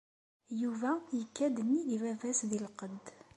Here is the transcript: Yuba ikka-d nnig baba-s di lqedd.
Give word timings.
Yuba 0.61 0.91
ikka-d 1.21 1.55
nnig 1.67 1.89
baba-s 2.01 2.39
di 2.49 2.59
lqedd. 2.65 3.05